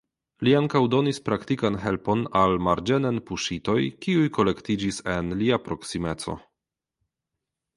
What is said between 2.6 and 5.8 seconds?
marĝenen puŝitoj kiuj kolektiĝis en lia